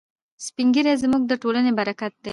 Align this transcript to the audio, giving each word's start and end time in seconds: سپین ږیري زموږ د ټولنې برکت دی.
سپین 0.45 0.67
ږیري 0.73 0.93
زموږ 1.03 1.23
د 1.27 1.33
ټولنې 1.41 1.71
برکت 1.79 2.13
دی. 2.23 2.29